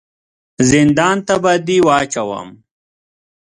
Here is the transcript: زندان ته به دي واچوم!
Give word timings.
زندان 0.71 1.17
ته 1.27 1.35
به 1.43 1.53
دي 1.65 1.77
واچوم! 1.87 2.47